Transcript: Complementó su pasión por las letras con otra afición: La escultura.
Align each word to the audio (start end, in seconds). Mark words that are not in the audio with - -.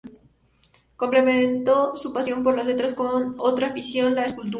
Complementó 0.95 1.95
su 1.95 2.11
pasión 2.11 2.41
por 2.43 2.57
las 2.57 2.65
letras 2.65 2.95
con 2.95 3.35
otra 3.37 3.67
afición: 3.67 4.15
La 4.15 4.25
escultura. 4.25 4.49